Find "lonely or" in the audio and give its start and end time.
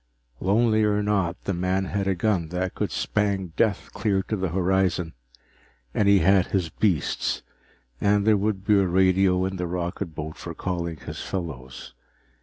0.39-1.03